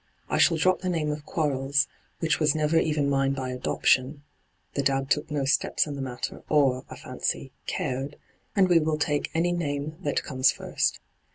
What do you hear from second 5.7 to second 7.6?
in the matter, or, I fancy,